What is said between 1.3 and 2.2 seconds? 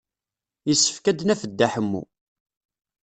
Dda Ḥemmu.